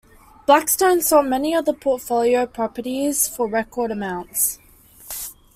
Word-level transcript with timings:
Blackstone 0.47 0.99
sold 1.01 1.27
many 1.27 1.53
of 1.53 1.65
the 1.65 1.73
portfolio's 1.75 2.49
properties 2.51 3.27
for 3.27 3.47
record 3.47 3.91
amounts. 3.91 4.57